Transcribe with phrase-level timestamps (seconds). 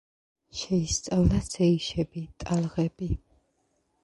[0.61, 3.11] შეისწავლა სეიშები, ტალღები.